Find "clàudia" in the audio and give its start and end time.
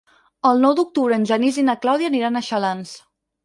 1.87-2.13